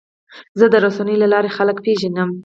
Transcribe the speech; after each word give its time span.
زه 0.59 0.65
د 0.69 0.75
رسنیو 0.85 1.21
له 1.23 1.27
لارې 1.33 1.55
خلک 1.57 1.77
پېژنم. 1.85 2.29